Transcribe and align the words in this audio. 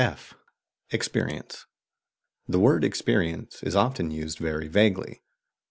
(f) 0.01 0.33
EXPERIENCE. 0.89 1.67
The 2.47 2.57
word 2.59 2.83
"experience" 2.83 3.61
is 3.61 3.75
often 3.75 4.09
used 4.09 4.39
very 4.39 4.67
vaguely. 4.67 5.21